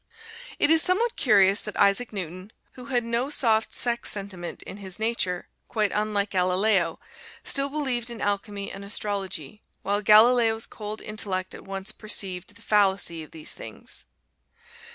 [0.57, 4.97] It is somewhat curious that Isaac Newton, who had no soft sex sentiment in his
[4.97, 6.99] nature, quite unlike Galileo,
[7.43, 13.21] still believed in alchemy and astrology, while Galileo's cold intellect at once perceived the fallacy
[13.21, 14.05] of these things.